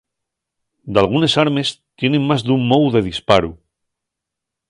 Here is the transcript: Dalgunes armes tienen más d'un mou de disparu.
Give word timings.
Dalgunes 0.95 1.35
armes 1.43 1.69
tienen 1.99 2.25
más 2.31 2.45
d'un 2.47 2.65
mou 2.71 2.85
de 2.97 3.01
disparu. 3.09 3.51